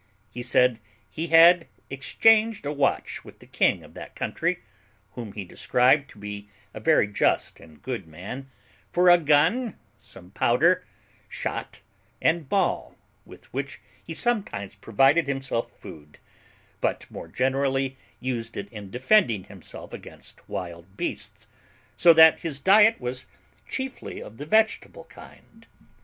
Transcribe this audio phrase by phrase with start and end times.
[0.31, 4.57] He said he had exchanged a watch with the king of that country,
[5.11, 8.49] whom he described to be a very just and good man,
[8.91, 10.83] for a gun, some powder,
[11.29, 11.81] shot,
[12.19, 16.17] and ball, with which he sometimes provided himself food,
[16.79, 21.45] but more generally used it in defending himself against wild beasts;
[21.95, 23.27] so that his diet was
[23.69, 25.67] chiefly of the vegetable kind.